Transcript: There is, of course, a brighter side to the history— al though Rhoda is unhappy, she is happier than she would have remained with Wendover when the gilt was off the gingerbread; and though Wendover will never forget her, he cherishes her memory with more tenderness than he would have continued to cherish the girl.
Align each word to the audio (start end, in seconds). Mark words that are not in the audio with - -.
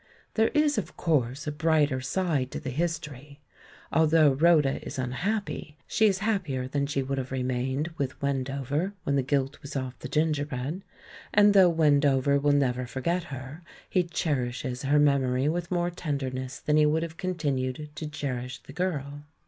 There 0.33 0.47
is, 0.55 0.79
of 0.79 0.97
course, 0.97 1.45
a 1.45 1.51
brighter 1.51 2.01
side 2.01 2.49
to 2.53 2.59
the 2.59 2.71
history— 2.71 3.39
al 3.93 4.07
though 4.07 4.31
Rhoda 4.31 4.83
is 4.83 4.97
unhappy, 4.97 5.77
she 5.85 6.07
is 6.07 6.17
happier 6.25 6.67
than 6.67 6.87
she 6.87 7.03
would 7.03 7.19
have 7.19 7.31
remained 7.31 7.89
with 7.99 8.19
Wendover 8.19 8.95
when 9.03 9.15
the 9.15 9.21
gilt 9.21 9.61
was 9.61 9.75
off 9.75 9.99
the 9.99 10.09
gingerbread; 10.09 10.81
and 11.35 11.53
though 11.53 11.69
Wendover 11.69 12.39
will 12.39 12.51
never 12.51 12.87
forget 12.87 13.25
her, 13.25 13.61
he 13.87 14.01
cherishes 14.01 14.81
her 14.81 14.97
memory 14.97 15.47
with 15.47 15.69
more 15.69 15.91
tenderness 15.91 16.57
than 16.57 16.77
he 16.77 16.85
would 16.87 17.03
have 17.03 17.17
continued 17.17 17.91
to 17.93 18.09
cherish 18.09 18.63
the 18.63 18.73
girl. 18.73 19.21